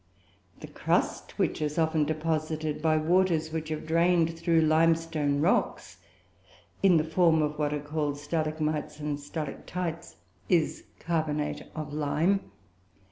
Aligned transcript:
The 0.61 0.67
crust 0.67 1.37
which 1.37 1.61
is 1.61 1.77
often 1.77 2.05
deposited 2.05 2.81
by 2.81 2.97
waters 2.97 3.51
which 3.53 3.69
have 3.69 3.85
drained 3.85 4.35
through 4.35 4.61
limestone 4.61 5.41
rocks, 5.41 5.97
in 6.81 6.97
the 6.97 7.03
form 7.03 7.43
of 7.43 7.59
what 7.59 7.71
are 7.71 7.79
called 7.79 8.17
stalagmites 8.17 8.99
and 8.99 9.19
stalactites, 9.19 10.15
is 10.49 10.85
carbonate 10.97 11.67
of 11.75 11.93
lime. 11.93 12.49